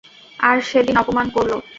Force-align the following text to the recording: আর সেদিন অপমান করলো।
আর 0.39 0.57
সেদিন 0.61 0.95
অপমান 0.97 1.27
করলো। 1.29 1.57